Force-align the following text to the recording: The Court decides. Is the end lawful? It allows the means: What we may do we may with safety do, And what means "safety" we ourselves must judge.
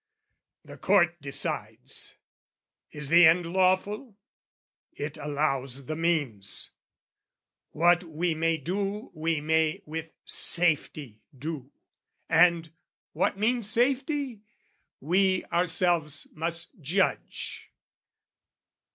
The 0.65 0.79
Court 0.79 1.21
decides. 1.21 2.15
Is 2.91 3.09
the 3.09 3.27
end 3.27 3.45
lawful? 3.45 4.17
It 4.93 5.15
allows 5.17 5.85
the 5.85 5.95
means: 5.95 6.71
What 7.69 8.05
we 8.05 8.33
may 8.33 8.57
do 8.57 9.11
we 9.13 9.41
may 9.41 9.83
with 9.85 10.09
safety 10.25 11.21
do, 11.37 11.71
And 12.27 12.73
what 13.13 13.37
means 13.37 13.69
"safety" 13.69 14.41
we 14.99 15.45
ourselves 15.51 16.27
must 16.33 16.79
judge. 16.81 17.67